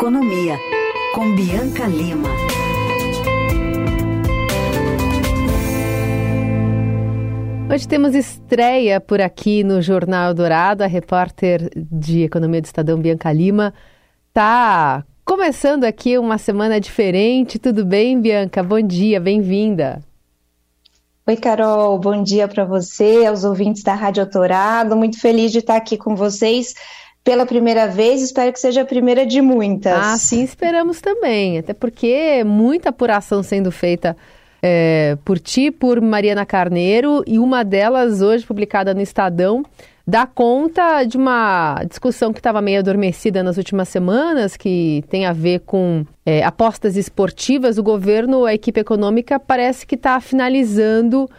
Economia, 0.00 0.58
com 1.14 1.36
Bianca 1.36 1.86
Lima. 1.86 2.30
Hoje 7.70 7.86
temos 7.86 8.14
estreia 8.14 8.98
por 8.98 9.20
aqui 9.20 9.62
no 9.62 9.82
Jornal 9.82 10.32
Dourado. 10.32 10.82
A 10.82 10.86
repórter 10.86 11.68
de 11.76 12.22
Economia 12.22 12.62
do 12.62 12.64
Estadão, 12.64 12.98
Bianca 12.98 13.30
Lima, 13.30 13.74
está 14.28 15.04
começando 15.22 15.84
aqui 15.84 16.16
uma 16.16 16.38
semana 16.38 16.80
diferente. 16.80 17.58
Tudo 17.58 17.84
bem, 17.84 18.18
Bianca? 18.18 18.62
Bom 18.62 18.80
dia, 18.80 19.20
bem-vinda. 19.20 20.02
Oi, 21.26 21.36
Carol, 21.36 21.98
bom 21.98 22.22
dia 22.22 22.48
para 22.48 22.64
você, 22.64 23.26
aos 23.26 23.44
ouvintes 23.44 23.82
da 23.82 23.92
Rádio 23.92 24.24
Dourado. 24.24 24.96
Muito 24.96 25.20
feliz 25.20 25.52
de 25.52 25.58
estar 25.58 25.76
aqui 25.76 25.98
com 25.98 26.16
vocês 26.16 26.72
pela 27.22 27.44
primeira 27.44 27.86
vez, 27.86 28.22
espero 28.22 28.52
que 28.52 28.60
seja 28.60 28.82
a 28.82 28.84
primeira 28.84 29.26
de 29.26 29.40
muitas. 29.40 29.92
Ah, 29.92 30.16
sim, 30.16 30.42
esperamos 30.42 31.00
também, 31.00 31.58
até 31.58 31.72
porque 31.74 32.42
muita 32.44 32.88
apuração 32.88 33.42
sendo 33.42 33.70
feita 33.70 34.16
é, 34.62 35.16
por 35.24 35.38
ti, 35.38 35.70
por 35.70 36.00
Mariana 36.00 36.46
Carneiro, 36.46 37.22
e 37.26 37.38
uma 37.38 37.62
delas 37.62 38.22
hoje 38.22 38.46
publicada 38.46 38.94
no 38.94 39.00
Estadão 39.00 39.64
dá 40.06 40.26
conta 40.26 41.04
de 41.04 41.16
uma 41.16 41.84
discussão 41.88 42.32
que 42.32 42.40
estava 42.40 42.60
meio 42.60 42.80
adormecida 42.80 43.44
nas 43.44 43.56
últimas 43.56 43.88
semanas, 43.88 44.56
que 44.56 45.04
tem 45.08 45.24
a 45.24 45.32
ver 45.32 45.60
com 45.60 46.04
é, 46.26 46.42
apostas 46.42 46.96
esportivas. 46.96 47.78
O 47.78 47.82
governo, 47.82 48.44
a 48.44 48.52
equipe 48.52 48.80
econômica, 48.80 49.38
parece 49.38 49.86
que 49.86 49.94
está 49.94 50.20
finalizando 50.20 51.30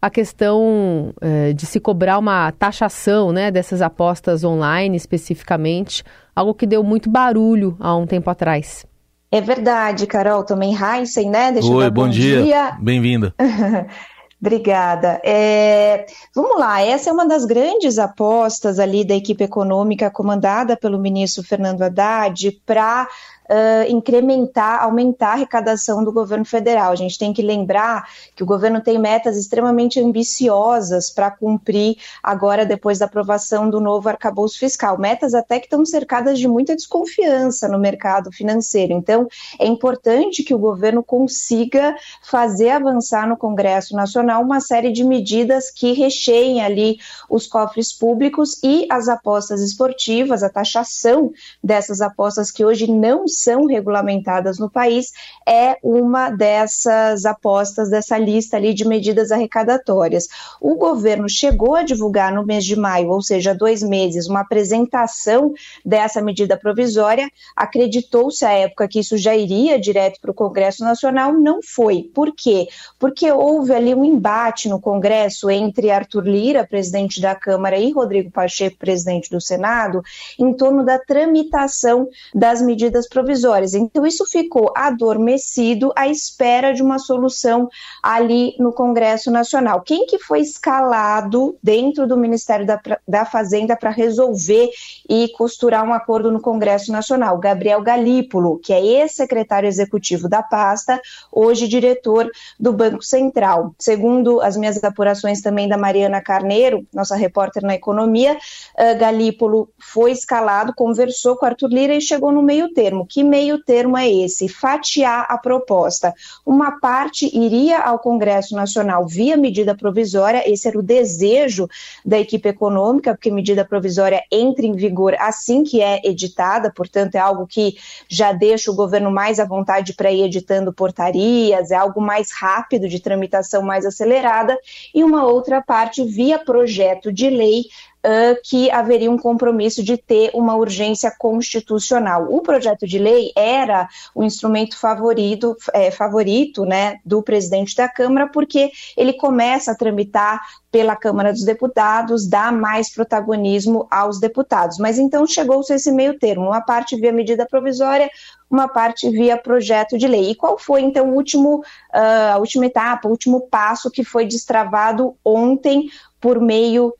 a 0.00 0.08
questão 0.08 1.12
é, 1.20 1.52
de 1.52 1.66
se 1.66 1.78
cobrar 1.78 2.18
uma 2.18 2.50
taxação 2.52 3.32
né, 3.32 3.50
dessas 3.50 3.82
apostas 3.82 4.44
online 4.44 4.96
especificamente, 4.96 6.02
algo 6.34 6.54
que 6.54 6.66
deu 6.66 6.82
muito 6.82 7.10
barulho 7.10 7.76
há 7.78 7.94
um 7.96 8.06
tempo 8.06 8.30
atrás. 8.30 8.86
É 9.30 9.40
verdade, 9.40 10.06
Carol, 10.06 10.42
também 10.42 10.74
Heisen, 10.74 11.30
né? 11.30 11.52
Deixa 11.52 11.70
Oi, 11.70 11.90
bom, 11.90 12.04
bom, 12.04 12.08
dia. 12.08 12.42
dia. 12.42 12.78
Bem-vinda. 12.80 13.34
Obrigada. 14.40 15.20
É, 15.22 16.06
vamos 16.34 16.58
lá, 16.58 16.80
essa 16.80 17.10
é 17.10 17.12
uma 17.12 17.28
das 17.28 17.44
grandes 17.44 17.98
apostas 17.98 18.78
ali 18.78 19.04
da 19.04 19.14
equipe 19.14 19.44
econômica 19.44 20.10
comandada 20.10 20.78
pelo 20.78 20.98
ministro 20.98 21.44
Fernando 21.44 21.82
Haddad 21.82 22.50
para 22.64 23.06
uh, 23.50 23.90
incrementar, 23.90 24.82
aumentar 24.82 25.30
a 25.30 25.32
arrecadação 25.32 26.04
do 26.04 26.12
governo 26.12 26.44
federal. 26.44 26.92
A 26.92 26.96
gente 26.96 27.18
tem 27.18 27.32
que 27.32 27.42
lembrar 27.42 28.08
que 28.36 28.42
o 28.42 28.46
governo 28.46 28.80
tem 28.80 28.98
metas 28.98 29.36
extremamente 29.36 30.00
ambiciosas 30.00 31.10
para 31.10 31.30
cumprir 31.30 31.96
agora, 32.22 32.64
depois 32.64 32.98
da 32.98 33.06
aprovação 33.06 33.68
do 33.68 33.80
novo 33.80 34.08
arcabouço 34.08 34.58
fiscal. 34.58 34.98
Metas 34.98 35.34
até 35.34 35.58
que 35.58 35.66
estão 35.66 35.84
cercadas 35.84 36.38
de 36.38 36.46
muita 36.46 36.76
desconfiança 36.76 37.68
no 37.68 37.78
mercado 37.78 38.30
financeiro. 38.30 38.92
Então, 38.92 39.26
é 39.58 39.66
importante 39.66 40.44
que 40.44 40.54
o 40.54 40.58
governo 40.58 41.02
consiga 41.02 41.96
fazer 42.22 42.70
avançar 42.70 43.28
no 43.28 43.36
Congresso 43.36 43.96
Nacional 43.96 44.42
uma 44.42 44.60
série 44.60 44.92
de 44.92 45.02
medidas 45.02 45.70
que 45.70 45.92
recheiem 45.92 46.62
ali 46.62 46.98
os 47.28 47.46
cofres 47.46 47.92
públicos 47.92 48.60
e 48.62 48.86
as 48.90 49.08
apostas 49.08 49.60
esportivas, 49.60 50.42
a 50.42 50.48
taxação 50.48 51.32
dessas 51.62 52.00
apostas 52.00 52.50
que 52.50 52.64
hoje 52.64 52.86
não 52.90 53.26
são 53.42 53.66
regulamentadas 53.66 54.58
no 54.58 54.70
país, 54.70 55.12
é 55.48 55.76
uma 55.82 56.30
dessas 56.30 57.24
apostas 57.24 57.90
dessa 57.90 58.18
lista 58.18 58.56
ali 58.56 58.74
de 58.74 58.86
medidas 58.86 59.30
arrecadatórias. 59.30 60.28
O 60.60 60.76
governo 60.76 61.28
chegou 61.28 61.74
a 61.74 61.82
divulgar 61.82 62.32
no 62.32 62.44
mês 62.44 62.64
de 62.64 62.76
maio, 62.76 63.10
ou 63.10 63.22
seja, 63.22 63.54
dois 63.54 63.82
meses, 63.82 64.28
uma 64.28 64.40
apresentação 64.40 65.52
dessa 65.84 66.20
medida 66.20 66.56
provisória. 66.56 67.28
Acreditou-se 67.56 68.44
à 68.44 68.52
época 68.52 68.88
que 68.88 69.00
isso 69.00 69.16
já 69.16 69.34
iria 69.34 69.78
direto 69.78 70.20
para 70.20 70.30
o 70.30 70.34
Congresso 70.34 70.84
Nacional, 70.84 71.32
não 71.32 71.60
foi. 71.62 72.10
Por 72.14 72.34
quê? 72.34 72.68
Porque 72.98 73.30
houve 73.30 73.72
ali 73.72 73.94
um 73.94 74.04
embate 74.04 74.68
no 74.68 74.80
Congresso 74.80 75.50
entre 75.50 75.90
Arthur 75.90 76.26
Lira, 76.26 76.66
presidente 76.66 77.20
da 77.20 77.34
Câmara, 77.34 77.78
e 77.78 77.90
Rodrigo 77.92 78.30
Pacheco, 78.30 78.76
presidente 78.78 79.30
do 79.30 79.40
Senado, 79.40 80.02
em 80.38 80.52
torno 80.52 80.84
da 80.84 80.98
tramitação 80.98 82.08
das 82.34 82.60
medidas 82.60 83.08
provisórias 83.08 83.19
provisórias. 83.20 83.74
Então, 83.74 84.06
isso 84.06 84.24
ficou 84.24 84.72
adormecido 84.74 85.92
à 85.94 86.08
espera 86.08 86.72
de 86.72 86.82
uma 86.82 86.98
solução 86.98 87.68
ali 88.02 88.54
no 88.58 88.72
Congresso 88.72 89.30
Nacional. 89.30 89.82
Quem 89.82 90.06
que 90.06 90.18
foi 90.18 90.40
escalado 90.40 91.56
dentro 91.62 92.06
do 92.06 92.16
Ministério 92.16 92.66
da, 92.66 92.80
da 93.06 93.24
Fazenda 93.24 93.76
para 93.76 93.90
resolver 93.90 94.70
e 95.08 95.28
costurar 95.36 95.84
um 95.84 95.92
acordo 95.92 96.32
no 96.32 96.40
Congresso 96.40 96.90
Nacional? 96.90 97.38
Gabriel 97.38 97.82
Galípolo, 97.82 98.58
que 98.58 98.72
é 98.72 98.82
ex-secretário 98.82 99.68
executivo 99.68 100.28
da 100.28 100.42
pasta, 100.42 101.00
hoje 101.30 101.68
diretor 101.68 102.30
do 102.58 102.72
Banco 102.72 103.02
Central. 103.02 103.74
Segundo 103.78 104.40
as 104.40 104.56
minhas 104.56 104.82
apurações 104.82 105.42
também 105.42 105.68
da 105.68 105.76
Mariana 105.76 106.22
Carneiro, 106.22 106.86
nossa 106.92 107.16
repórter 107.16 107.62
na 107.62 107.74
economia, 107.74 108.34
uh, 108.34 108.98
Galípolo 108.98 109.68
foi 109.78 110.12
escalado, 110.12 110.72
conversou 110.74 111.36
com 111.36 111.44
Arthur 111.44 111.68
Lira 111.68 111.94
e 111.94 112.00
chegou 112.00 112.32
no 112.32 112.42
meio 112.42 112.72
termo, 112.72 113.06
que 113.10 113.24
meio 113.24 113.62
termo 113.62 113.98
é 113.98 114.08
esse? 114.08 114.48
Fatiar 114.48 115.26
a 115.28 115.36
proposta. 115.36 116.14
Uma 116.46 116.78
parte 116.78 117.26
iria 117.36 117.80
ao 117.80 117.98
Congresso 117.98 118.54
Nacional 118.54 119.04
via 119.06 119.36
medida 119.36 119.76
provisória, 119.76 120.48
esse 120.48 120.68
era 120.68 120.78
o 120.78 120.82
desejo 120.82 121.68
da 122.06 122.20
equipe 122.20 122.48
econômica, 122.48 123.12
porque 123.12 123.30
medida 123.30 123.64
provisória 123.64 124.22
entra 124.30 124.64
em 124.64 124.76
vigor 124.76 125.16
assim 125.18 125.64
que 125.64 125.82
é 125.82 126.00
editada, 126.04 126.72
portanto, 126.72 127.16
é 127.16 127.18
algo 127.18 127.48
que 127.48 127.76
já 128.08 128.32
deixa 128.32 128.70
o 128.70 128.76
governo 128.76 129.10
mais 129.10 129.40
à 129.40 129.44
vontade 129.44 129.92
para 129.94 130.12
ir 130.12 130.22
editando 130.22 130.72
portarias, 130.72 131.72
é 131.72 131.74
algo 131.74 132.00
mais 132.00 132.30
rápido, 132.32 132.88
de 132.88 133.00
tramitação 133.00 133.60
mais 133.60 133.84
acelerada, 133.84 134.56
e 134.94 135.02
uma 135.02 135.26
outra 135.26 135.60
parte 135.60 136.04
via 136.04 136.38
projeto 136.38 137.12
de 137.12 137.28
lei 137.28 137.64
uh, 138.04 138.40
que 138.44 138.70
haveria 138.70 139.10
um 139.10 139.18
compromisso 139.18 139.82
de 139.82 139.96
ter 139.96 140.30
uma 140.34 140.56
urgência 140.56 141.12
constitucional. 141.18 142.26
O 142.30 142.40
projeto 142.40 142.86
de 142.86 142.98
lei 142.98 143.32
era 143.36 143.88
o 144.14 144.22
instrumento 144.22 144.78
favorito, 144.78 145.56
é, 145.72 145.90
favorito 145.90 146.64
né, 146.64 146.98
do 147.04 147.22
presidente 147.22 147.74
da 147.76 147.88
Câmara, 147.88 148.28
porque 148.28 148.70
ele 148.96 149.12
começa 149.12 149.72
a 149.72 149.76
tramitar 149.76 150.40
pela 150.70 150.94
Câmara 150.94 151.32
dos 151.32 151.44
Deputados, 151.44 152.28
dá 152.28 152.52
mais 152.52 152.92
protagonismo 152.92 153.88
aos 153.90 154.20
deputados. 154.20 154.78
Mas 154.78 154.98
então 154.98 155.26
chegou-se 155.26 155.74
esse 155.74 155.90
meio 155.90 156.18
termo, 156.18 156.46
uma 156.46 156.60
parte 156.60 156.96
via 156.96 157.12
medida 157.12 157.44
provisória, 157.44 158.08
uma 158.48 158.68
parte 158.68 159.10
via 159.10 159.36
projeto 159.36 159.98
de 159.98 160.06
lei. 160.06 160.30
E 160.30 160.34
qual 160.34 160.56
foi 160.58 160.82
então 160.82 161.10
o 161.10 161.14
último, 161.14 161.58
uh, 161.58 162.34
a 162.34 162.38
última 162.38 162.66
etapa, 162.66 163.08
o 163.08 163.10
último 163.10 163.48
passo 163.48 163.90
que 163.90 164.04
foi 164.04 164.26
destravado 164.26 165.16
ontem 165.24 165.88
por 166.20 166.40
meio 166.40 166.94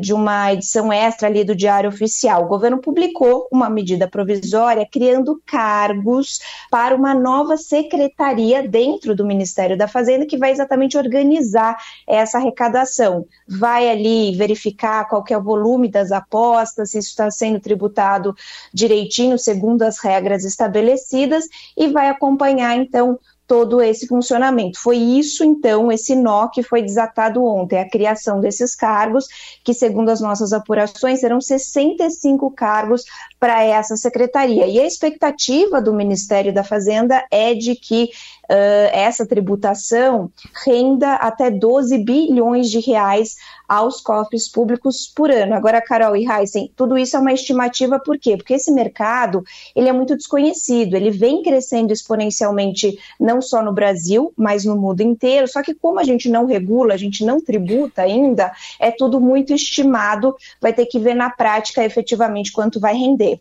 de 0.00 0.12
uma 0.12 0.52
edição 0.52 0.92
extra 0.92 1.26
ali 1.26 1.42
do 1.42 1.54
Diário 1.54 1.88
Oficial. 1.88 2.44
O 2.44 2.48
governo 2.48 2.80
publicou 2.80 3.48
uma 3.50 3.70
medida 3.70 4.06
provisória 4.06 4.86
criando 4.90 5.40
cargos 5.46 6.38
para 6.70 6.94
uma 6.94 7.14
nova 7.14 7.56
secretaria 7.56 8.66
dentro 8.68 9.14
do 9.14 9.24
Ministério 9.24 9.76
da 9.76 9.88
Fazenda 9.88 10.26
que 10.26 10.36
vai 10.36 10.50
exatamente 10.50 10.98
organizar 10.98 11.78
essa 12.06 12.38
arrecadação. 12.38 13.26
Vai 13.48 13.88
ali 13.88 14.36
verificar 14.36 15.08
qual 15.08 15.24
é 15.30 15.36
o 15.36 15.42
volume 15.42 15.88
das 15.90 16.12
apostas, 16.12 16.90
se 16.90 16.98
isso 16.98 17.08
está 17.08 17.30
sendo 17.30 17.58
tributado 17.58 18.34
direitinho, 18.72 19.38
segundo 19.38 19.82
as 19.82 19.98
regras 19.98 20.44
estabelecidas, 20.44 21.46
e 21.76 21.88
vai 21.88 22.08
acompanhar 22.08 22.76
então 22.76 23.18
todo 23.46 23.82
esse 23.82 24.06
funcionamento. 24.06 24.78
Foi 24.80 24.96
isso, 24.96 25.44
então, 25.44 25.92
esse 25.92 26.16
nó 26.16 26.48
que 26.48 26.62
foi 26.62 26.82
desatado 26.82 27.44
ontem, 27.44 27.78
a 27.78 27.88
criação 27.88 28.40
desses 28.40 28.74
cargos, 28.74 29.26
que, 29.62 29.74
segundo 29.74 30.08
as 30.08 30.20
nossas 30.20 30.52
apurações, 30.52 31.20
serão 31.20 31.40
65 31.40 32.50
cargos 32.52 33.04
para 33.38 33.62
essa 33.62 33.96
secretaria. 33.96 34.66
E 34.66 34.80
a 34.80 34.86
expectativa 34.86 35.80
do 35.80 35.92
Ministério 35.92 36.52
da 36.52 36.64
Fazenda 36.64 37.22
é 37.30 37.54
de 37.54 37.74
que 37.74 38.04
uh, 38.04 38.88
essa 38.92 39.26
tributação 39.26 40.30
renda 40.64 41.14
até 41.14 41.50
12 41.50 41.98
bilhões 41.98 42.70
de 42.70 42.80
reais 42.80 43.36
aos 43.68 44.00
cofres 44.00 44.48
públicos 44.48 45.10
por 45.14 45.30
ano. 45.30 45.54
Agora, 45.54 45.80
Carol 45.80 46.16
e 46.16 46.26
Heisen, 46.26 46.70
tudo 46.76 46.98
isso 46.98 47.16
é 47.16 47.20
uma 47.20 47.32
estimativa 47.32 47.98
por 47.98 48.18
quê? 48.18 48.36
Porque 48.36 48.54
esse 48.54 48.70
mercado 48.70 49.42
ele 49.74 49.88
é 49.88 49.92
muito 49.92 50.16
desconhecido, 50.16 50.94
ele 50.94 51.10
vem 51.10 51.42
crescendo 51.42 51.92
exponencialmente 51.92 52.98
não 53.18 53.33
só 53.40 53.62
no 53.62 53.72
Brasil, 53.72 54.32
mas 54.36 54.64
no 54.64 54.76
mundo 54.76 55.00
inteiro. 55.00 55.48
Só 55.48 55.62
que 55.62 55.74
como 55.74 55.98
a 55.98 56.04
gente 56.04 56.28
não 56.28 56.46
regula, 56.46 56.94
a 56.94 56.96
gente 56.96 57.24
não 57.24 57.40
tributa 57.40 58.02
ainda, 58.02 58.52
é 58.80 58.90
tudo 58.90 59.20
muito 59.20 59.52
estimado, 59.52 60.34
vai 60.60 60.72
ter 60.72 60.86
que 60.86 60.98
ver 60.98 61.14
na 61.14 61.30
prática 61.30 61.84
efetivamente 61.84 62.52
quanto 62.52 62.80
vai 62.80 62.94
render. 62.94 63.40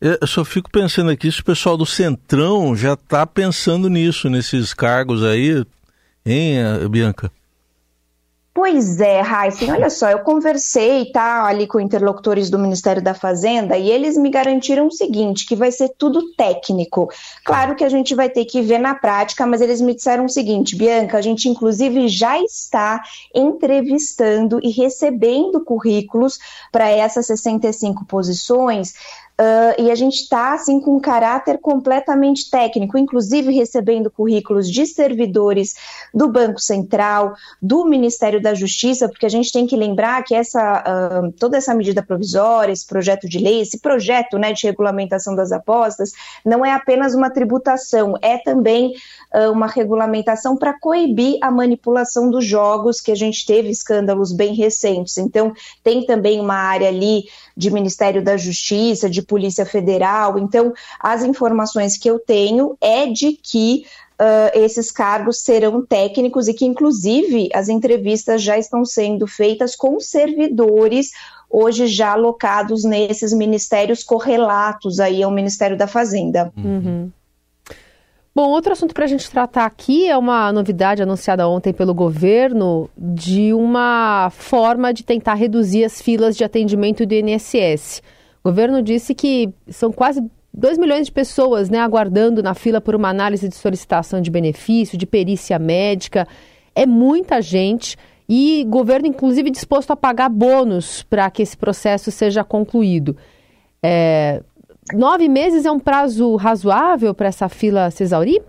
Eu 0.00 0.26
só 0.26 0.44
fico 0.44 0.70
pensando 0.70 1.10
aqui 1.10 1.30
se 1.32 1.40
o 1.40 1.44
pessoal 1.44 1.76
do 1.76 1.86
Centrão 1.86 2.76
já 2.76 2.92
está 2.92 3.26
pensando 3.26 3.88
nisso, 3.88 4.28
nesses 4.28 4.74
cargos 4.74 5.24
aí, 5.24 5.64
hein, 6.26 6.58
Bianca? 6.90 7.30
Pois 8.54 9.00
é, 9.00 9.20
Heisen, 9.20 9.72
olha 9.72 9.90
só, 9.90 10.08
eu 10.08 10.20
conversei 10.20 11.10
tá, 11.10 11.44
ali 11.44 11.66
com 11.66 11.80
interlocutores 11.80 12.48
do 12.48 12.56
Ministério 12.56 13.02
da 13.02 13.12
Fazenda 13.12 13.76
e 13.76 13.90
eles 13.90 14.16
me 14.16 14.30
garantiram 14.30 14.86
o 14.86 14.92
seguinte, 14.92 15.44
que 15.44 15.56
vai 15.56 15.72
ser 15.72 15.88
tudo 15.98 16.32
técnico. 16.36 17.10
Claro 17.44 17.74
que 17.74 17.82
a 17.82 17.88
gente 17.88 18.14
vai 18.14 18.30
ter 18.30 18.44
que 18.44 18.62
ver 18.62 18.78
na 18.78 18.94
prática, 18.94 19.44
mas 19.44 19.60
eles 19.60 19.80
me 19.80 19.92
disseram 19.92 20.26
o 20.26 20.28
seguinte, 20.28 20.76
Bianca, 20.76 21.18
a 21.18 21.20
gente 21.20 21.48
inclusive 21.48 22.06
já 22.06 22.38
está 22.38 23.02
entrevistando 23.34 24.60
e 24.62 24.70
recebendo 24.70 25.64
currículos 25.64 26.38
para 26.70 26.88
essas 26.88 27.26
65 27.26 28.04
posições 28.04 28.94
Uh, 29.40 29.82
e 29.82 29.90
a 29.90 29.96
gente 29.96 30.14
está 30.14 30.52
assim 30.54 30.80
com 30.80 30.96
um 30.96 31.00
caráter 31.00 31.58
completamente 31.58 32.48
técnico, 32.48 32.96
inclusive 32.96 33.52
recebendo 33.52 34.08
currículos 34.08 34.70
de 34.70 34.86
servidores 34.86 35.74
do 36.14 36.28
Banco 36.28 36.60
Central, 36.60 37.34
do 37.60 37.84
Ministério 37.84 38.40
da 38.40 38.54
Justiça, 38.54 39.08
porque 39.08 39.26
a 39.26 39.28
gente 39.28 39.50
tem 39.50 39.66
que 39.66 39.74
lembrar 39.74 40.22
que 40.22 40.36
essa 40.36 40.84
uh, 40.86 41.32
toda 41.32 41.56
essa 41.56 41.74
medida 41.74 42.00
provisória, 42.00 42.72
esse 42.72 42.86
projeto 42.86 43.28
de 43.28 43.40
lei, 43.40 43.60
esse 43.60 43.80
projeto 43.80 44.38
né, 44.38 44.52
de 44.52 44.68
regulamentação 44.68 45.34
das 45.34 45.50
apostas, 45.50 46.12
não 46.44 46.64
é 46.64 46.70
apenas 46.70 47.12
uma 47.12 47.28
tributação, 47.28 48.14
é 48.22 48.38
também 48.38 48.92
uh, 49.34 49.50
uma 49.50 49.66
regulamentação 49.66 50.56
para 50.56 50.78
coibir 50.78 51.38
a 51.40 51.50
manipulação 51.50 52.30
dos 52.30 52.44
jogos, 52.44 53.00
que 53.00 53.10
a 53.10 53.16
gente 53.16 53.44
teve 53.44 53.68
escândalos 53.68 54.32
bem 54.32 54.54
recentes. 54.54 55.18
Então, 55.18 55.52
tem 55.82 56.06
também 56.06 56.38
uma 56.38 56.54
área 56.54 56.86
ali 56.86 57.24
de 57.56 57.68
Ministério 57.70 58.22
da 58.22 58.36
Justiça, 58.36 59.10
de 59.10 59.23
Polícia 59.24 59.66
Federal. 59.66 60.38
Então, 60.38 60.72
as 61.00 61.24
informações 61.24 61.96
que 61.96 62.08
eu 62.08 62.18
tenho 62.18 62.76
é 62.80 63.06
de 63.06 63.32
que 63.32 63.84
Uh, 64.14 64.46
esses 64.54 64.92
cargos 64.92 65.40
serão 65.40 65.84
técnicos 65.84 66.46
e 66.46 66.54
que, 66.54 66.64
inclusive, 66.64 67.48
as 67.52 67.68
entrevistas 67.68 68.40
já 68.40 68.56
estão 68.56 68.84
sendo 68.84 69.26
feitas 69.26 69.74
com 69.74 69.98
servidores 69.98 71.10
hoje 71.50 71.88
já 71.88 72.12
alocados 72.12 72.84
nesses 72.84 73.32
ministérios 73.32 74.04
correlatos 74.04 75.00
aí 75.00 75.20
ao 75.20 75.32
Ministério 75.32 75.76
da 75.76 75.88
Fazenda. 75.88 76.52
Uhum. 76.56 77.10
Bom, 78.34 78.50
outro 78.50 78.72
assunto 78.72 78.92
para 78.92 79.04
a 79.04 79.08
gente 79.08 79.30
tratar 79.30 79.64
aqui 79.64 80.08
é 80.08 80.18
uma 80.18 80.52
novidade 80.52 81.00
anunciada 81.00 81.48
ontem 81.48 81.72
pelo 81.72 81.94
governo 81.94 82.90
de 82.98 83.54
uma 83.54 84.28
forma 84.30 84.92
de 84.92 85.04
tentar 85.04 85.34
reduzir 85.34 85.84
as 85.84 86.02
filas 86.02 86.36
de 86.36 86.42
atendimento 86.42 87.06
do 87.06 87.14
INSS. 87.14 88.02
O 88.44 88.50
governo 88.50 88.82
disse 88.82 89.14
que 89.14 89.48
são 89.68 89.90
quase 89.90 90.22
2 90.52 90.76
milhões 90.76 91.06
de 91.06 91.12
pessoas 91.12 91.70
né, 91.70 91.78
aguardando 91.78 92.42
na 92.42 92.52
fila 92.52 92.78
por 92.78 92.94
uma 92.94 93.08
análise 93.08 93.48
de 93.48 93.54
solicitação 93.54 94.20
de 94.20 94.30
benefício, 94.30 94.98
de 94.98 95.06
perícia 95.06 95.58
médica. 95.58 96.28
É 96.74 96.84
muita 96.84 97.40
gente 97.40 97.96
e 98.28 98.62
o 98.66 98.70
governo, 98.70 99.06
inclusive, 99.06 99.50
disposto 99.50 99.92
a 99.92 99.96
pagar 99.96 100.28
bônus 100.28 101.02
para 101.02 101.30
que 101.30 101.42
esse 101.42 101.56
processo 101.56 102.10
seja 102.10 102.44
concluído. 102.44 103.16
É, 103.82 104.42
nove 104.92 105.26
meses 105.26 105.64
é 105.64 105.70
um 105.70 105.80
prazo 105.80 106.36
razoável 106.36 107.14
para 107.14 107.28
essa 107.28 107.48
fila 107.48 107.90
se 107.90 108.02
exaurir? 108.02 108.42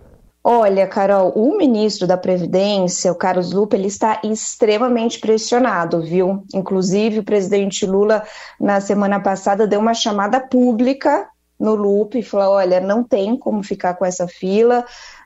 Olha, 0.48 0.86
Carol, 0.86 1.32
o 1.34 1.56
ministro 1.56 2.06
da 2.06 2.16
Previdência, 2.16 3.10
o 3.10 3.16
Carlos 3.16 3.50
Lupe, 3.50 3.74
ele 3.74 3.88
está 3.88 4.20
extremamente 4.22 5.18
pressionado, 5.18 6.00
viu? 6.00 6.44
Inclusive, 6.54 7.18
o 7.18 7.24
presidente 7.24 7.84
Lula, 7.84 8.22
na 8.60 8.80
semana 8.80 9.18
passada, 9.18 9.66
deu 9.66 9.80
uma 9.80 9.92
chamada 9.92 10.38
pública 10.38 11.28
no 11.58 11.74
Lupe 11.74 12.20
e 12.20 12.22
falou: 12.22 12.54
olha, 12.54 12.78
não 12.80 13.02
tem 13.02 13.36
como 13.36 13.60
ficar 13.64 13.94
com 13.94 14.04
essa 14.04 14.28
fila, 14.28 14.84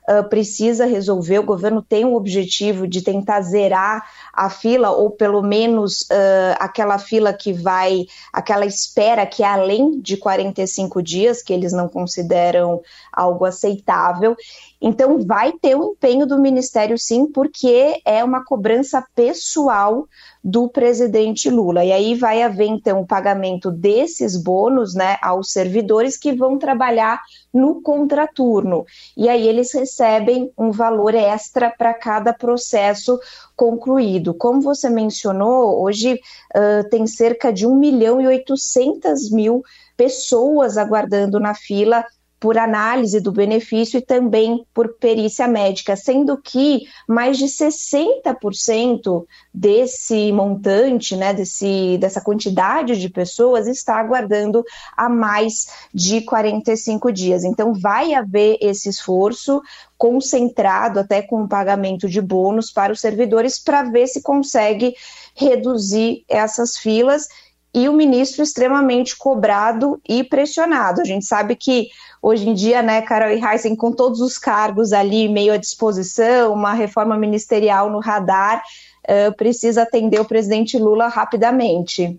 uh, 0.08 0.28
precisa 0.28 0.86
resolver. 0.86 1.38
O 1.38 1.44
governo 1.44 1.82
tem 1.82 2.04
o 2.04 2.14
objetivo 2.14 2.86
de 2.86 3.02
tentar 3.02 3.40
zerar 3.42 4.08
a 4.32 4.48
fila, 4.48 4.90
ou 4.90 5.10
pelo 5.10 5.42
menos 5.42 6.02
uh, 6.02 6.56
aquela 6.58 6.98
fila 6.98 7.32
que 7.32 7.52
vai, 7.52 8.06
aquela 8.32 8.66
espera 8.66 9.26
que 9.26 9.42
é 9.42 9.46
além 9.46 10.00
de 10.00 10.16
45 10.16 11.02
dias, 11.02 11.42
que 11.42 11.52
eles 11.52 11.72
não 11.72 11.88
consideram 11.88 12.80
algo 13.12 13.44
aceitável. 13.44 14.36
Então, 14.80 15.20
vai 15.26 15.52
ter 15.52 15.76
um 15.76 15.92
empenho 15.92 16.26
do 16.26 16.38
Ministério, 16.38 16.98
sim, 16.98 17.26
porque 17.26 18.00
é 18.04 18.24
uma 18.24 18.44
cobrança 18.44 19.04
pessoal 19.14 20.08
do 20.42 20.68
presidente 20.68 21.50
Lula. 21.50 21.84
E 21.84 21.92
aí 21.92 22.14
vai 22.14 22.42
haver, 22.42 22.66
então, 22.66 23.00
o 23.00 23.06
pagamento 23.06 23.70
desses 23.70 24.36
bônus 24.36 24.94
né, 24.94 25.18
aos 25.22 25.52
servidores 25.52 26.16
que 26.16 26.32
vão 26.32 26.58
trabalhar 26.58 27.20
no 27.52 27.82
contraturno. 27.82 28.84
E 29.16 29.28
aí 29.28 29.46
eles 29.46 29.72
recebem 29.72 30.50
um 30.56 30.70
valor 30.70 31.14
extra 31.14 31.70
para 31.70 31.92
cada 31.92 32.32
processo 32.32 33.18
concluído. 33.54 34.32
Como 34.32 34.60
você 34.60 34.88
mencionou, 34.88 35.82
hoje 35.82 36.14
uh, 36.14 36.88
tem 36.88 37.06
cerca 37.06 37.52
de 37.52 37.66
1 37.66 37.74
milhão 37.76 38.20
e 38.20 38.26
800 38.26 39.30
mil 39.30 39.62
pessoas 39.96 40.78
aguardando 40.78 41.38
na 41.38 41.54
fila 41.54 42.04
por 42.40 42.56
análise 42.56 43.20
do 43.20 43.30
benefício 43.30 43.98
e 43.98 44.02
também 44.02 44.64
por 44.72 44.94
perícia 44.94 45.46
médica, 45.46 45.94
sendo 45.94 46.40
que 46.40 46.84
mais 47.06 47.36
de 47.36 47.44
60% 47.44 49.26
desse 49.52 50.32
montante, 50.32 51.14
né, 51.14 51.34
desse, 51.34 51.98
dessa 51.98 52.22
quantidade 52.22 52.98
de 52.98 53.10
pessoas 53.10 53.66
está 53.66 53.96
aguardando 53.96 54.64
há 54.96 55.06
mais 55.06 55.66
de 55.92 56.22
45 56.22 57.12
dias. 57.12 57.44
Então, 57.44 57.74
vai 57.74 58.14
haver 58.14 58.56
esse 58.62 58.88
esforço 58.88 59.60
concentrado 59.98 60.98
até 60.98 61.20
com 61.20 61.42
o 61.42 61.48
pagamento 61.48 62.08
de 62.08 62.22
bônus 62.22 62.72
para 62.72 62.90
os 62.90 63.00
servidores 63.00 63.58
para 63.62 63.82
ver 63.82 64.06
se 64.06 64.22
consegue 64.22 64.94
reduzir 65.34 66.24
essas 66.26 66.78
filas 66.78 67.28
e 67.74 67.88
o 67.88 67.92
ministro 67.92 68.42
extremamente 68.42 69.16
cobrado 69.16 70.00
e 70.08 70.24
pressionado. 70.24 71.00
A 71.00 71.04
gente 71.04 71.24
sabe 71.24 71.54
que 71.54 71.88
hoje 72.20 72.48
em 72.48 72.54
dia, 72.54 72.82
né, 72.82 73.00
Carol 73.02 73.30
e 73.30 73.40
Heisen, 73.42 73.76
com 73.76 73.92
todos 73.92 74.20
os 74.20 74.36
cargos 74.36 74.92
ali 74.92 75.28
meio 75.28 75.52
à 75.52 75.56
disposição, 75.56 76.52
uma 76.52 76.72
reforma 76.72 77.16
ministerial 77.16 77.90
no 77.90 78.00
radar, 78.00 78.62
uh, 79.08 79.34
precisa 79.36 79.82
atender 79.82 80.20
o 80.20 80.24
presidente 80.24 80.76
Lula 80.76 81.08
rapidamente. 81.08 82.18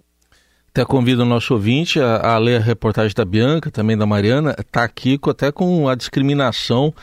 Até 0.69 0.85
convido 0.85 1.23
o 1.23 1.25
nosso 1.25 1.53
ouvinte 1.53 1.99
a, 1.99 2.35
a, 2.35 2.37
ler 2.37 2.61
a 2.61 2.63
reportagem 2.63 3.13
da 3.13 3.25
Bianca, 3.25 3.69
também 3.69 3.97
da 3.97 4.05
Mariana, 4.05 4.55
está 4.57 4.85
aqui 4.85 5.19
até 5.27 5.51
com 5.51 5.89
a 5.89 5.95
discriminação, 5.95 6.93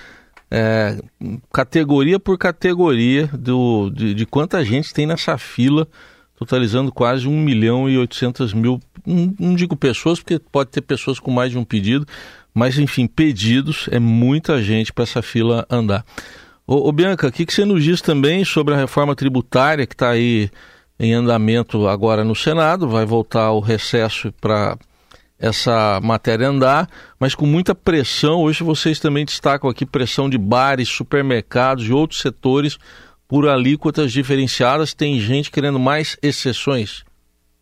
é, 0.50 0.96
categoria 1.52 2.18
por 2.18 2.38
categoria, 2.38 3.26
do, 3.26 3.90
de, 3.90 4.14
de 4.14 4.24
quanta 4.24 4.64
gente 4.64 4.94
tem 4.94 5.06
nessa 5.06 5.36
fila 5.36 5.86
totalizando 6.38 6.92
quase 6.92 7.26
1 7.26 7.32
milhão 7.36 7.90
e 7.90 7.98
800 7.98 8.54
mil, 8.54 8.80
não, 9.04 9.56
digo 9.56 9.74
pessoas, 9.74 10.20
porque 10.20 10.38
pode 10.38 10.70
ter 10.70 10.82
pessoas 10.82 11.18
com 11.18 11.32
mais 11.32 11.50
de 11.50 11.58
um 11.58 11.64
pedido, 11.64 12.06
mas 12.54 12.78
enfim, 12.78 13.08
pedidos, 13.08 13.88
é 13.90 13.98
muita 13.98 14.62
gente 14.62 14.92
para 14.92 15.02
essa 15.02 15.20
fila 15.20 15.66
andar. 15.68 16.04
Ô, 16.64 16.88
ô 16.88 16.92
Bianca, 16.92 17.26
o 17.26 17.32
que, 17.32 17.44
que 17.44 17.52
você 17.52 17.64
nos 17.64 17.82
diz 17.82 18.00
também 18.00 18.44
sobre 18.44 18.72
a 18.72 18.76
reforma 18.76 19.16
tributária 19.16 19.84
que 19.84 19.94
está 19.94 20.10
aí 20.10 20.48
em 20.96 21.12
andamento 21.12 21.88
agora 21.88 22.22
no 22.22 22.36
Senado, 22.36 22.88
vai 22.88 23.04
voltar 23.04 23.44
ao 23.44 23.58
recesso 23.60 24.32
para 24.40 24.76
essa 25.40 26.00
matéria 26.02 26.48
andar, 26.48 26.88
mas 27.18 27.34
com 27.34 27.46
muita 27.46 27.74
pressão. 27.74 28.42
Hoje 28.42 28.62
vocês 28.62 29.00
também 29.00 29.24
destacam 29.24 29.68
aqui 29.68 29.84
pressão 29.84 30.28
de 30.30 30.38
bares, 30.38 30.88
supermercados 30.88 31.86
e 31.86 31.92
outros 31.92 32.20
setores 32.20 32.78
por 33.28 33.46
alíquotas 33.46 34.10
diferenciadas? 34.10 34.94
Tem 34.94 35.20
gente 35.20 35.50
querendo 35.50 35.78
mais 35.78 36.16
exceções? 36.22 37.04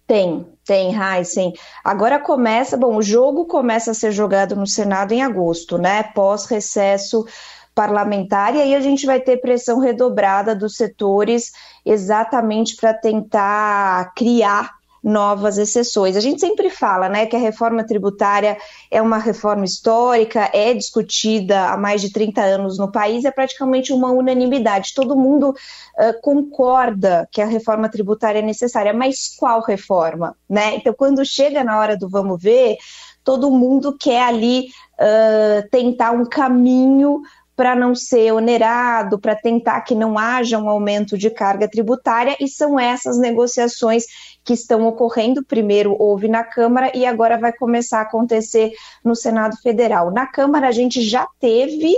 Tem, 0.07 0.47
tem, 0.65 0.95
Heisen. 0.95 1.53
Agora 1.83 2.21
começa, 2.21 2.77
bom, 2.77 2.97
o 2.97 3.03
jogo 3.03 3.45
começa 3.47 3.91
a 3.91 3.95
ser 3.95 4.13
jogado 4.13 4.55
no 4.55 4.67
Senado 4.67 5.13
em 5.13 5.23
agosto, 5.23 5.77
né? 5.77 6.05
Pós-recesso 6.15 7.27
parlamentar, 7.75 8.55
e 8.55 8.63
aí 8.63 8.75
a 8.75 8.81
gente 8.81 9.05
vai 9.05 9.21
ter 9.21 9.37
pressão 9.37 9.79
redobrada 9.79 10.55
dos 10.55 10.77
setores 10.77 11.53
exatamente 11.85 12.75
para 12.75 12.95
tentar 12.95 14.15
criar 14.15 14.76
novas 15.07 15.57
exceções. 15.57 16.17
A 16.17 16.21
gente 16.21 16.41
sempre 16.41 16.69
fala 16.69 17.09
né, 17.09 17.27
que 17.27 17.37
a 17.37 17.39
reforma 17.39 17.87
tributária 17.87 18.59
é 18.91 19.01
uma 19.01 19.19
reforma 19.19 19.65
histórica, 19.65 20.51
é 20.53 20.75
discutida 20.75 21.69
há 21.69 21.77
mais 21.77 22.01
de 22.01 22.11
30 22.11 22.41
anos 22.41 22.77
no 22.77 22.91
país, 22.91 23.25
é 23.25 23.31
praticamente 23.31 23.93
uma 23.93 24.11
unanimidade. 24.11 24.93
Todo 24.93 25.15
mundo 25.15 25.51
uh, 25.51 26.21
concorda 26.21 27.29
que 27.31 27.41
a 27.41 27.47
reforma 27.47 27.89
tributária 27.89 28.41
é 28.41 28.43
necessária, 28.43 28.93
mas 28.93 29.33
qual 29.39 29.63
reforma? 29.63 30.37
Né? 30.51 30.75
Então, 30.75 30.93
quando 30.93 31.25
chega 31.25 31.63
na 31.63 31.79
hora 31.79 31.97
do 31.97 32.09
vamos 32.09 32.43
ver, 32.43 32.77
todo 33.23 33.49
mundo 33.53 33.97
quer 33.97 34.23
ali 34.23 34.71
uh, 34.99 35.69
tentar 35.71 36.11
um 36.11 36.25
caminho 36.25 37.23
para 37.57 37.75
não 37.75 37.95
ser 37.95 38.33
onerado, 38.33 39.19
para 39.19 39.35
tentar 39.35 39.81
que 39.81 39.95
não 39.95 40.19
haja 40.19 40.59
um 40.59 40.69
aumento 40.69 41.17
de 41.17 41.31
carga 41.31 41.67
tributária, 41.67 42.37
e 42.39 42.47
são 42.47 42.79
essas 42.79 43.19
negociações 43.19 44.05
que 44.45 44.53
estão 44.53 44.87
ocorrendo. 44.87 45.43
Primeiro 45.43 45.97
houve 45.99 46.29
na 46.29 46.45
Câmara 46.45 46.93
e 46.95 47.07
agora 47.07 47.39
vai 47.39 47.53
começar 47.53 48.01
a 48.01 48.03
acontecer 48.03 48.73
no 49.03 49.17
Senado 49.17 49.57
Federal. 49.63 50.13
Na 50.13 50.27
Câmara, 50.27 50.69
a 50.69 50.73
gente 50.73 51.01
já 51.01 51.27
teve 51.41 51.95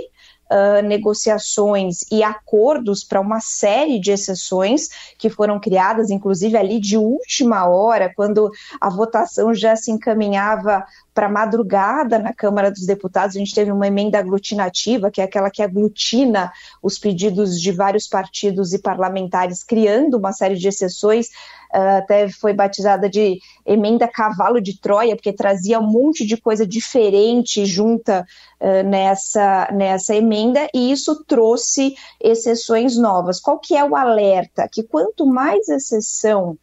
uh, 0.51 0.83
negociações 0.87 2.05
e 2.11 2.23
acordos 2.23 3.05
para 3.05 3.21
uma 3.21 3.41
série 3.41 3.99
de 3.99 4.11
exceções 4.11 4.89
que 5.19 5.29
foram 5.29 5.61
criadas, 5.61 6.11
inclusive 6.11 6.57
ali 6.57 6.81
de 6.81 6.97
última 6.97 7.67
hora, 7.69 8.13
quando 8.15 8.51
a 8.81 8.89
votação 8.89 9.55
já 9.55 9.77
se 9.77 9.91
encaminhava 9.91 10.85
para 11.19 11.29
madrugada 11.29 12.17
na 12.17 12.33
Câmara 12.33 12.71
dos 12.71 12.87
Deputados, 12.87 13.35
a 13.35 13.41
gente 13.41 13.53
teve 13.53 13.73
uma 13.73 13.89
emenda 13.89 14.21
aglutinativa, 14.21 15.11
que 15.11 15.21
é 15.21 15.25
aquela 15.25 15.51
que 15.51 15.61
aglutina 15.61 16.53
os 16.81 16.97
pedidos 16.97 17.61
de 17.61 17.73
vários 17.73 18.07
partidos 18.07 18.73
e 18.73 18.79
parlamentares, 18.79 19.65
criando 19.65 20.17
uma 20.17 20.33
série 20.33 20.55
de 20.55 20.69
exceções 20.69 21.27
uh, 21.75 21.99
até 21.99 22.29
foi 22.29 22.53
batizada 22.53 23.11
de 23.11 23.41
emenda 23.67 24.07
cavalo 24.07 24.61
de 24.61 24.81
Troia, 24.81 25.17
porque 25.17 25.33
trazia 25.33 25.81
um 25.81 25.91
monte 25.91 26.25
de 26.25 26.37
coisa 26.37 26.65
diferente 26.65 27.67
junta 27.67 28.25
uh, 28.61 28.89
nessa, 28.89 29.69
nessa 29.73 30.15
emenda, 30.15 30.69
e 30.73 30.93
isso 30.93 31.25
trouxe 31.25 31.97
exceções 32.21 32.97
novas. 32.97 33.41
Qual 33.41 33.59
que 33.59 33.77
é 33.77 33.85
o 33.85 33.97
alerta? 33.97 34.69
Que 34.71 34.85
quanto 34.85 35.27
mais 35.27 35.69
exceção 35.69 36.57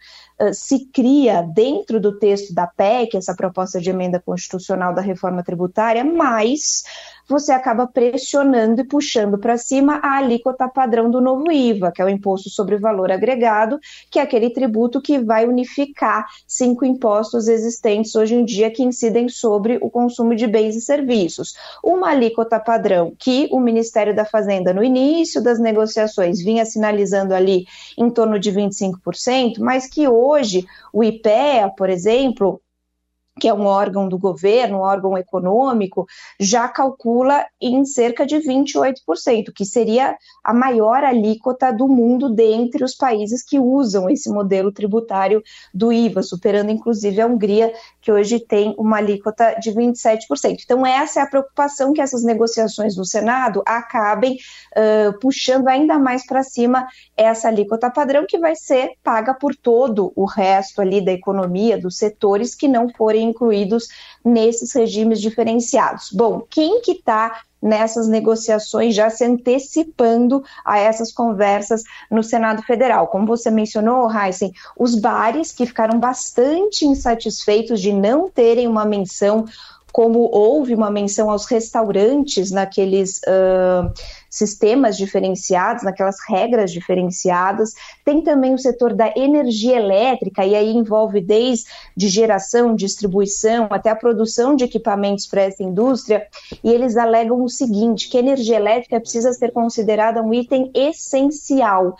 se 0.54 0.88
cria 0.92 1.42
dentro 1.42 2.00
do 2.00 2.18
texto 2.18 2.54
da 2.54 2.68
PEC, 2.68 3.15
essa 3.15 3.36
proposta 3.36 3.80
de 3.80 3.89
emenda 3.89 4.20
constitucional 4.20 4.94
da 4.94 5.01
reforma 5.01 5.44
tributária, 5.44 6.04
mais 6.04 6.84
você 7.27 7.51
acaba 7.51 7.88
pressionando 7.88 8.82
e 8.82 8.84
puxando 8.84 9.38
para 9.38 9.58
cima 9.58 10.00
a 10.03 10.17
alíquota 10.17 10.67
padrão 10.67 11.10
do 11.10 11.20
novo 11.20 11.51
IVA, 11.51 11.91
que 11.91 12.01
é 12.01 12.05
o 12.05 12.10
Imposto 12.10 12.50
sobre 12.50 12.77
Valor 12.77 13.12
Agregado, 13.12 13.79
que 14.10 14.20
é 14.20 14.22
aquele 14.22 14.50
tributo 14.50 15.01
que 15.01 15.20
vai 15.20 15.48
unificar 15.48 16.25
cinco 16.48 16.86
impostos 16.86 17.48
existentes 17.48 18.15
hoje 18.15 18.36
em 18.36 18.46
dia 18.46 18.72
que 18.72 18.84
incidem 18.84 19.27
sobre 19.29 19.77
o 19.82 19.89
consumo 19.89 20.36
de 20.36 20.48
bens 20.48 20.75
e 20.75 20.82
serviços. 20.82 21.53
Uma 21.84 22.10
alíquota 22.10 22.60
padrão 22.60 23.13
que 23.17 23.48
o 23.51 23.60
Ministério 23.60 24.15
da 24.15 24.25
Fazenda, 24.25 24.74
no 24.74 24.84
início 24.84 25.41
das 25.41 25.60
negociações, 25.60 26.44
vinha 26.44 26.65
sinalizando 26.65 27.34
ali 27.34 27.65
em 27.98 28.10
torno 28.10 28.39
de 28.39 28.51
25%, 28.51 29.60
mas 29.60 29.88
que 29.88 30.08
hoje 30.08 30.65
o 30.94 31.03
IPEA, 31.03 31.70
por 31.75 31.89
exemplo, 31.89 32.62
que 33.39 33.50
é 33.50 33.54
um 33.54 33.65
órgão 33.65 34.08
do 34.08 34.18
governo, 34.18 34.77
um 34.77 34.82
órgão 34.82 35.18
econômico, 35.18 36.08
já 36.39 36.70
calcula 36.70 37.46
em 37.60 37.84
cerca 37.84 38.25
de 38.25 38.38
28%, 38.38 39.51
que 39.54 39.65
seria 39.65 40.15
a 40.42 40.54
maior 40.54 41.04
alíquota 41.04 41.74
do 41.74 41.88
mundo 41.88 42.30
dentre 42.30 42.84
os 42.84 42.96
países 42.96 43.44
que 43.44 43.60
usam 43.60 44.10
esse 44.10 44.30
modelo 44.30 44.72
tributário 44.72 45.44
do 45.74 45.92
IVA, 45.92 46.24
superando 46.24 46.72
inclusive 46.72 47.20
a 47.20 47.27
Hungria, 47.27 47.74
que 48.01 48.12
hoje 48.12 48.39
tem 48.39 48.74
uma 48.77 48.98
alíquota 48.98 49.56
de 49.60 49.72
27%. 49.72 50.60
Então, 50.63 50.86
essa 50.86 51.20
é 51.20 51.24
a 51.24 51.27
preocupação 51.27 51.92
que 51.92 52.01
essas 52.01 52.24
negociações 52.24 52.96
no 52.96 53.04
Senado 53.04 53.62
acabem 53.65 54.38
uh, 54.77 55.20
puxando 55.20 55.68
ainda 55.68 56.00
mais 56.00 56.25
para 56.25 56.42
cima 56.42 56.88
essa 57.18 57.50
alíquota 57.50 57.92
padrão, 57.92 58.25
que 58.25 58.38
vai 58.38 58.56
ser 58.56 58.92
paga 59.04 59.34
por 59.34 59.54
todo 59.56 60.13
o 60.15 60.24
resto 60.24 60.82
ali 60.82 61.04
da 61.04 61.12
economia, 61.12 61.77
dos 61.77 61.98
setores 61.98 62.56
que 62.56 62.68
não 62.68 62.88
forem 62.89 63.25
incluídos 63.25 63.88
nesses 64.24 64.74
regimes 64.74 65.20
diferenciados. 65.20 66.12
Bom, 66.12 66.44
quem 66.50 66.82
que 66.82 66.94
está 66.94 67.41
nessas 67.65 68.08
negociações, 68.08 68.94
já 68.94 69.10
se 69.10 69.25
antecipando 69.25 70.44
a 70.63 70.77
essas 70.77 71.12
conversas 71.12 71.82
no 72.12 72.22
Senado 72.22 72.62
Federal. 72.62 73.08
Como 73.08 73.25
você 73.25 73.50
mencionou, 73.50 74.08
Heisen, 74.08 74.53
os 74.77 74.94
bares 74.94 75.51
que 75.51 75.65
ficaram 75.65 76.00
bastante 76.00 76.86
insatisfeitos 76.86 77.82
de 77.82 77.91
não 77.91 78.29
terem 78.29 78.67
uma 78.67 78.86
menção 78.86 79.46
como 79.91 80.29
houve 80.29 80.75
uma 80.75 80.91
menção 80.91 81.32
aos 81.32 81.46
restaurantes 81.46 82.51
naqueles 82.51 83.20
uh, 83.20 83.89
sistemas 84.36 84.98
diferenciados, 84.98 85.84
naquelas 85.84 86.18
regras 86.27 86.70
diferenciadas. 86.72 87.74
Tem 88.04 88.22
também 88.22 88.54
o 88.54 88.58
setor 88.58 88.94
da 88.94 89.13
energia 89.15 89.77
elétrica, 89.77 90.46
e 90.46 90.54
aí 90.54 90.72
envolve 90.74 91.22
desde 91.22 91.65
geração, 91.98 92.75
distribuição, 92.75 93.68
até 93.70 93.89
a 93.89 93.96
produção 93.96 94.56
de 94.56 94.65
equipamentos 94.65 95.25
para 95.25 95.44
essa 95.44 95.63
indústria, 95.63 96.27
e 96.62 96.70
eles 96.70 96.98
alegam 96.98 97.42
o 97.42 97.50
seguinte, 97.50 98.10
que 98.10 98.18
a 98.18 98.20
energia 98.20 98.58
elétrica 98.58 99.00
precisa 99.00 99.32
ser 99.32 99.51
considerada 99.54 100.22
um 100.22 100.34
item 100.34 100.70
essencial, 100.74 101.96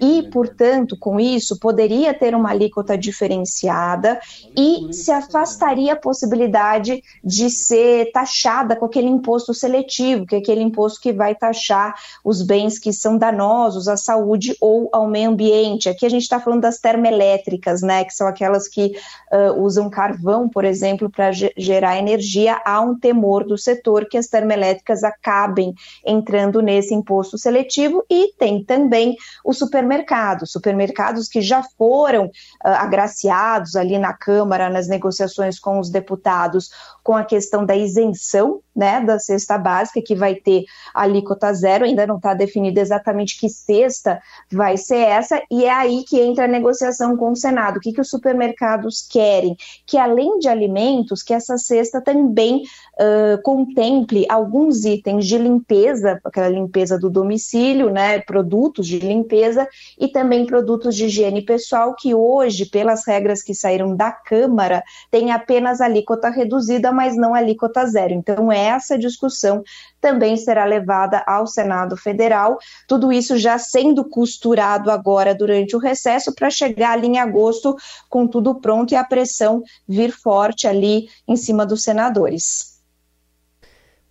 e, 0.00 0.22
portanto, 0.30 0.96
com 0.96 1.18
isso, 1.18 1.58
poderia 1.58 2.14
ter 2.14 2.36
uma 2.36 2.50
alíquota 2.50 2.96
diferenciada 2.96 4.20
e 4.56 4.92
se 4.92 5.10
afastaria 5.10 5.94
a 5.94 5.96
possibilidade 5.96 7.02
de 7.24 7.50
ser 7.50 8.12
taxada 8.12 8.76
com 8.76 8.84
aquele 8.84 9.08
imposto 9.08 9.52
seletivo, 9.52 10.24
que 10.24 10.36
é 10.36 10.38
aquele 10.38 10.62
imposto 10.62 11.00
que 11.00 11.12
vai 11.12 11.34
taxar 11.34 11.79
os 12.24 12.42
bens 12.42 12.78
que 12.78 12.92
são 12.92 13.16
danosos 13.16 13.88
à 13.88 13.96
saúde 13.96 14.56
ou 14.60 14.88
ao 14.92 15.06
meio 15.06 15.30
ambiente. 15.30 15.88
Aqui 15.88 16.06
a 16.06 16.08
gente 16.08 16.22
está 16.22 16.40
falando 16.40 16.62
das 16.62 16.78
termoelétricas, 16.78 17.82
né, 17.82 18.04
que 18.04 18.14
são 18.14 18.26
aquelas 18.26 18.68
que 18.68 18.96
uh, 19.32 19.60
usam 19.60 19.88
carvão, 19.90 20.48
por 20.48 20.64
exemplo, 20.64 21.10
para 21.10 21.30
gerar 21.32 21.98
energia. 21.98 22.60
Há 22.64 22.80
um 22.80 22.98
temor 22.98 23.44
do 23.44 23.56
setor 23.56 24.06
que 24.08 24.18
as 24.18 24.26
termoelétricas 24.26 25.04
acabem 25.04 25.74
entrando 26.04 26.60
nesse 26.60 26.94
imposto 26.94 27.38
seletivo 27.38 28.04
e 28.10 28.32
tem 28.38 28.64
também 28.64 29.16
os 29.44 29.58
supermercados, 29.58 30.52
supermercados 30.52 31.28
que 31.28 31.40
já 31.40 31.62
foram 31.76 32.26
uh, 32.26 32.30
agraciados 32.62 33.76
ali 33.76 33.98
na 33.98 34.12
Câmara 34.12 34.68
nas 34.68 34.88
negociações 34.88 35.58
com 35.58 35.78
os 35.78 35.90
deputados 35.90 36.70
com 37.02 37.16
a 37.16 37.24
questão 37.24 37.64
da 37.64 37.76
isenção 37.76 38.60
né, 38.80 38.98
da 39.02 39.18
cesta 39.18 39.58
básica, 39.58 40.00
que 40.00 40.14
vai 40.14 40.34
ter 40.34 40.64
alíquota 40.94 41.52
zero, 41.52 41.84
ainda 41.84 42.06
não 42.06 42.16
está 42.16 42.32
definido 42.32 42.80
exatamente 42.80 43.38
que 43.38 43.50
cesta 43.50 44.22
vai 44.50 44.78
ser 44.78 44.96
essa, 44.96 45.42
e 45.50 45.66
é 45.66 45.70
aí 45.70 46.02
que 46.08 46.18
entra 46.18 46.46
a 46.46 46.48
negociação 46.48 47.14
com 47.14 47.30
o 47.30 47.36
Senado. 47.36 47.76
O 47.76 47.80
que, 47.80 47.92
que 47.92 48.00
os 48.00 48.08
supermercados 48.08 49.06
querem? 49.06 49.54
Que 49.86 49.98
além 49.98 50.38
de 50.38 50.48
alimentos, 50.48 51.22
que 51.22 51.34
essa 51.34 51.58
cesta 51.58 52.00
também 52.00 52.62
uh, 52.62 53.42
contemple 53.42 54.24
alguns 54.30 54.86
itens 54.86 55.26
de 55.26 55.36
limpeza, 55.36 56.18
aquela 56.24 56.48
limpeza 56.48 56.98
do 56.98 57.10
domicílio, 57.10 57.90
né, 57.90 58.20
produtos 58.20 58.86
de 58.86 58.98
limpeza, 58.98 59.68
e 59.98 60.08
também 60.08 60.46
produtos 60.46 60.96
de 60.96 61.04
higiene 61.04 61.42
pessoal, 61.42 61.94
que 61.94 62.14
hoje, 62.14 62.64
pelas 62.64 63.06
regras 63.06 63.42
que 63.42 63.54
saíram 63.54 63.94
da 63.94 64.10
Câmara, 64.10 64.82
tem 65.10 65.32
apenas 65.32 65.82
alíquota 65.82 66.30
reduzida, 66.30 66.90
mas 66.90 67.14
não 67.14 67.34
alíquota 67.34 67.84
zero. 67.84 68.14
Então, 68.14 68.50
essa 68.70 68.98
discussão 68.98 69.62
também 70.00 70.36
será 70.36 70.64
levada 70.64 71.22
ao 71.26 71.46
Senado 71.46 71.96
Federal. 71.96 72.58
Tudo 72.88 73.12
isso 73.12 73.36
já 73.36 73.58
sendo 73.58 74.04
costurado 74.04 74.90
agora 74.90 75.34
durante 75.34 75.76
o 75.76 75.78
recesso 75.78 76.34
para 76.34 76.50
chegar 76.50 76.92
ali 76.92 77.06
em 77.06 77.18
agosto 77.18 77.76
com 78.08 78.26
tudo 78.26 78.60
pronto 78.60 78.92
e 78.92 78.96
a 78.96 79.04
pressão 79.04 79.62
vir 79.88 80.12
forte 80.12 80.66
ali 80.66 81.08
em 81.28 81.36
cima 81.36 81.66
dos 81.66 81.82
senadores. 81.82 82.80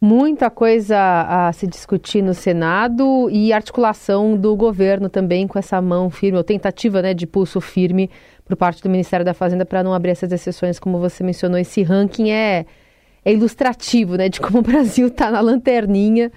Muita 0.01 0.49
coisa 0.49 0.97
a 1.27 1.51
se 1.51 1.67
discutir 1.67 2.21
no 2.21 2.33
Senado 2.33 3.29
e 3.29 3.51
articulação 3.51 4.37
do 4.37 4.55
governo 4.55 5.09
também 5.09 5.45
com 5.45 5.59
essa 5.59 5.81
mão 5.81 6.09
firme, 6.09 6.37
ou 6.37 6.43
tentativa 6.43 7.01
né, 7.01 7.13
de 7.13 7.27
pulso 7.27 7.59
firme 7.59 8.09
por 8.45 8.55
parte 8.55 8.81
do 8.81 8.89
Ministério 8.89 9.25
da 9.25 9.33
Fazenda 9.33 9.65
para 9.65 9.83
não 9.83 9.93
abrir 9.93 10.11
essas 10.11 10.31
exceções, 10.31 10.79
como 10.79 10.99
você 10.99 11.21
mencionou. 11.21 11.59
Esse 11.59 11.83
ranking 11.83 12.31
é, 12.31 12.65
é 13.23 13.33
ilustrativo 13.33 14.15
né, 14.15 14.29
de 14.29 14.39
como 14.39 14.59
o 14.59 14.61
Brasil 14.61 15.07
está 15.07 15.29
na 15.31 15.39
lanterninha, 15.39 16.31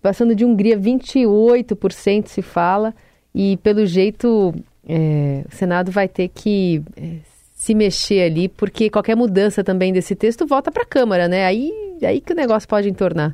passando 0.00 0.34
de 0.34 0.44
Hungria 0.44 0.78
28% 0.78 2.26
se 2.26 2.42
fala, 2.42 2.94
e 3.34 3.56
pelo 3.58 3.84
jeito 3.86 4.54
é, 4.88 5.44
o 5.50 5.54
Senado 5.54 5.90
vai 5.90 6.08
ter 6.08 6.28
que 6.28 6.82
é, 6.96 7.16
se 7.54 7.74
mexer 7.74 8.22
ali, 8.22 8.48
porque 8.48 8.88
qualquer 8.88 9.16
mudança 9.16 9.64
também 9.64 9.92
desse 9.92 10.14
texto 10.14 10.46
volta 10.46 10.70
para 10.70 10.84
a 10.84 10.86
Câmara, 10.86 11.28
né? 11.28 11.44
Aí, 11.44 11.72
aí 12.02 12.20
que 12.20 12.32
o 12.32 12.36
negócio 12.36 12.68
pode 12.68 12.88
entornar. 12.88 13.32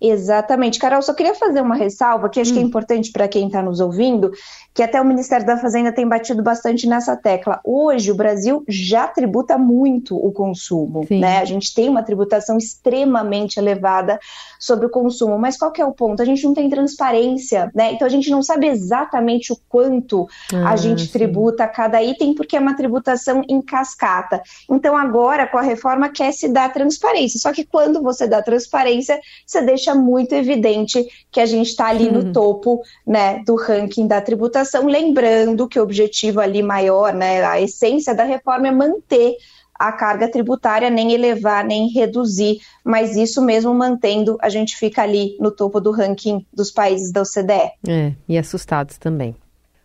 Exatamente. 0.00 0.78
Carol, 0.78 1.02
só 1.02 1.12
queria 1.12 1.34
fazer 1.34 1.60
uma 1.60 1.74
ressalva 1.74 2.28
que 2.28 2.40
acho 2.40 2.52
hum. 2.52 2.54
que 2.54 2.60
é 2.60 2.62
hum. 2.62 2.68
importante 2.68 3.10
para 3.10 3.26
quem 3.26 3.46
está 3.46 3.60
nos 3.60 3.80
ouvindo, 3.80 4.30
que 4.72 4.82
até 4.82 5.00
o 5.00 5.04
Ministério 5.04 5.44
da 5.44 5.56
Fazenda 5.56 5.90
tem 5.90 6.06
batido 6.06 6.42
bastante 6.42 6.86
nessa 6.86 7.16
tecla. 7.16 7.60
Hoje, 7.64 8.12
o 8.12 8.14
Brasil 8.14 8.64
já 8.68 9.08
tributa 9.08 9.58
muito 9.58 10.16
o 10.16 10.30
consumo, 10.30 11.04
né? 11.10 11.38
A 11.38 11.44
gente 11.44 11.74
tem 11.74 11.88
uma 11.88 12.02
tributação 12.02 12.56
extremamente 12.56 13.58
elevada 13.58 14.20
sobre 14.58 14.86
o 14.86 14.90
consumo, 14.90 15.36
mas 15.38 15.56
qual 15.56 15.72
que 15.72 15.82
é 15.82 15.84
o 15.84 15.92
ponto? 15.92 16.22
A 16.22 16.24
gente 16.24 16.44
não 16.44 16.54
tem 16.54 16.70
transparência, 16.70 17.70
né? 17.74 17.92
Então, 17.92 18.06
a 18.06 18.10
gente 18.10 18.30
não 18.30 18.42
sabe 18.42 18.68
exatamente 18.68 19.52
o 19.52 19.56
quanto 19.68 20.28
ah, 20.52 20.70
a 20.70 20.76
gente 20.76 21.06
sim. 21.06 21.12
tributa 21.12 21.66
cada 21.66 22.00
item, 22.02 22.34
porque 22.34 22.56
é 22.56 22.60
uma 22.60 22.76
tributação 22.76 23.42
em 23.48 23.60
cascata. 23.60 24.40
Então, 24.70 24.96
agora, 24.96 25.46
com 25.46 25.58
a 25.58 25.62
reforma, 25.62 26.08
quer 26.08 26.32
se 26.32 26.48
dar 26.48 26.72
transparência. 26.72 27.40
Só 27.40 27.52
que 27.52 27.64
quando 27.64 28.00
você 28.00 28.28
dá 28.28 28.40
transparência, 28.42 29.18
você 29.44 29.60
deixa 29.60 29.87
muito 29.94 30.32
evidente 30.34 31.06
que 31.30 31.40
a 31.40 31.46
gente 31.46 31.68
está 31.68 31.88
ali 31.88 32.10
no 32.10 32.32
topo, 32.32 32.82
né, 33.06 33.42
do 33.44 33.56
ranking 33.56 34.06
da 34.06 34.20
tributação 34.20 34.86
lembrando 34.86 35.68
que 35.68 35.78
o 35.78 35.82
objetivo 35.82 36.40
ali 36.40 36.62
maior, 36.62 37.12
né, 37.12 37.44
a 37.44 37.60
essência 37.60 38.14
da 38.14 38.24
reforma 38.24 38.68
é 38.68 38.72
manter 38.72 39.36
a 39.78 39.92
carga 39.92 40.28
tributária, 40.28 40.90
nem 40.90 41.12
elevar, 41.12 41.64
nem 41.64 41.88
reduzir, 41.88 42.58
mas 42.84 43.16
isso 43.16 43.40
mesmo 43.40 43.72
mantendo, 43.72 44.36
a 44.40 44.48
gente 44.48 44.76
fica 44.76 45.02
ali 45.02 45.36
no 45.38 45.52
topo 45.52 45.80
do 45.80 45.92
ranking 45.92 46.44
dos 46.52 46.70
países 46.70 47.12
da 47.12 47.22
OCDE. 47.22 47.72
É, 47.86 48.12
e 48.28 48.36
assustados 48.36 48.98
também. 48.98 49.36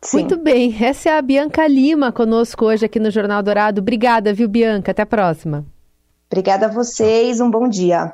Sim. 0.02 0.18
Muito 0.18 0.36
bem, 0.36 0.76
essa 0.84 1.10
é 1.10 1.18
a 1.18 1.22
Bianca 1.22 1.66
Lima 1.68 2.12
conosco 2.12 2.66
hoje 2.66 2.86
aqui 2.86 3.00
no 3.00 3.12
Jornal 3.12 3.42
Dourado. 3.44 3.80
Obrigada, 3.80 4.34
viu, 4.34 4.50
Bianca? 4.50 4.92
Até 4.92 5.04
a 5.04 5.06
próxima. 5.06 5.64
Obrigada 6.30 6.66
a 6.66 6.70
vocês, 6.70 7.40
um 7.40 7.50
bom 7.50 7.70
dia. 7.70 8.14